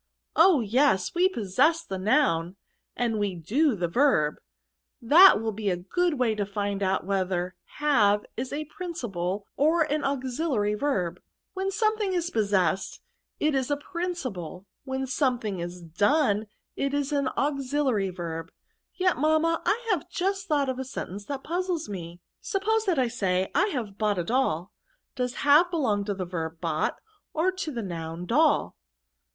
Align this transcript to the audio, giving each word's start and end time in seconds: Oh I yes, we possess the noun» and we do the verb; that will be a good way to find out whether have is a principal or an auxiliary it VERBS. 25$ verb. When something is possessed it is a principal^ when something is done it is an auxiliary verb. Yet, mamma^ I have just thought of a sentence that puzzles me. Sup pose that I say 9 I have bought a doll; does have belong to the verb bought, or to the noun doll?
Oh 0.35 0.61
I 0.61 0.63
yes, 0.63 1.13
we 1.13 1.29
possess 1.29 1.83
the 1.83 1.99
noun» 1.99 2.55
and 2.97 3.19
we 3.19 3.35
do 3.35 3.75
the 3.75 3.87
verb; 3.87 4.37
that 4.99 5.39
will 5.39 5.51
be 5.51 5.69
a 5.69 5.77
good 5.77 6.15
way 6.15 6.33
to 6.33 6.43
find 6.43 6.81
out 6.81 7.05
whether 7.05 7.53
have 7.77 8.25
is 8.35 8.51
a 8.51 8.65
principal 8.65 9.45
or 9.57 9.83
an 9.83 10.03
auxiliary 10.03 10.71
it 10.71 10.79
VERBS. 10.79 10.79
25$ 10.79 10.79
verb. 10.79 11.21
When 11.53 11.69
something 11.69 12.13
is 12.13 12.31
possessed 12.31 12.99
it 13.39 13.53
is 13.53 13.69
a 13.69 13.77
principal^ 13.77 14.65
when 14.85 15.05
something 15.05 15.59
is 15.59 15.83
done 15.83 16.47
it 16.75 16.95
is 16.95 17.11
an 17.11 17.29
auxiliary 17.37 18.09
verb. 18.09 18.51
Yet, 18.95 19.17
mamma^ 19.17 19.61
I 19.67 19.85
have 19.91 20.09
just 20.09 20.47
thought 20.47 20.67
of 20.67 20.79
a 20.79 20.83
sentence 20.83 21.25
that 21.25 21.43
puzzles 21.43 21.87
me. 21.87 22.21
Sup 22.41 22.63
pose 22.63 22.85
that 22.87 22.97
I 22.97 23.07
say 23.07 23.51
9 23.53 23.65
I 23.67 23.67
have 23.67 23.99
bought 23.99 24.17
a 24.17 24.23
doll; 24.23 24.71
does 25.15 25.35
have 25.45 25.69
belong 25.69 26.05
to 26.05 26.15
the 26.15 26.25
verb 26.25 26.59
bought, 26.59 26.97
or 27.35 27.51
to 27.51 27.69
the 27.71 27.83
noun 27.83 28.25
doll? 28.25 28.75